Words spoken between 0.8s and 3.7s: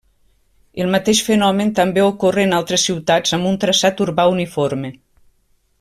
El mateix fenomen també ocorre en altres ciutats amb un